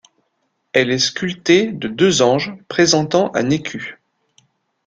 Elle 0.73 0.89
est 0.89 0.97
sculptée 0.97 1.71
de 1.71 1.87
deux 1.87 2.23
anges 2.23 2.55
présentant 2.69 3.29
un 3.35 3.51
écu. 3.51 3.99